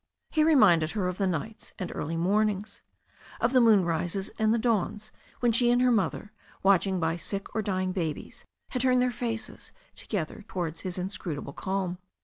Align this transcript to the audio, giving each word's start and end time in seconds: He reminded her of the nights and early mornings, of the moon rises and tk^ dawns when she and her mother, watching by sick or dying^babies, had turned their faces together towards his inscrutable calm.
He 0.31 0.43
reminded 0.43 0.93
her 0.93 1.07
of 1.07 1.19
the 1.19 1.27
nights 1.27 1.73
and 1.77 1.91
early 1.93 2.17
mornings, 2.17 2.81
of 3.39 3.53
the 3.53 3.61
moon 3.61 3.85
rises 3.85 4.31
and 4.39 4.51
tk^ 4.51 4.59
dawns 4.61 5.11
when 5.41 5.51
she 5.51 5.69
and 5.69 5.79
her 5.79 5.91
mother, 5.91 6.31
watching 6.63 6.99
by 6.99 7.17
sick 7.17 7.53
or 7.53 7.61
dying^babies, 7.61 8.43
had 8.69 8.81
turned 8.81 8.99
their 9.03 9.11
faces 9.11 9.71
together 9.95 10.43
towards 10.47 10.81
his 10.81 10.97
inscrutable 10.97 11.53
calm. 11.53 11.99